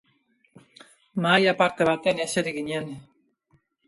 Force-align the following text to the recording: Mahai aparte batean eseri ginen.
Mahai 1.25 1.45
aparte 1.51 1.87
batean 1.89 2.21
eseri 2.25 2.55
ginen. 2.57 2.89